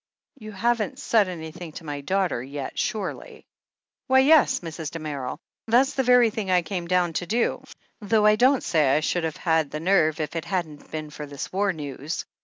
[0.39, 3.45] "You haven't said anything to my daughter yet, surely?"
[4.07, 4.89] "Why, yes, Mrs.
[4.89, 5.37] Damerel.
[5.67, 7.63] That's the very thing I came down to do,
[8.01, 11.27] though I don't say I should have had the nerve if it hadn't been for
[11.27, 12.25] this war news.